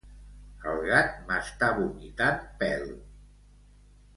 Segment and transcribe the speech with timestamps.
[0.69, 2.89] El gat m'està vomitant pèl.